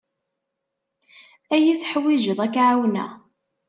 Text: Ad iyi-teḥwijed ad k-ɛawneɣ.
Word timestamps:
Ad 1.53 1.61
iyi-teḥwijed 1.63 2.37
ad 2.45 2.51
k-ɛawneɣ. 2.53 3.11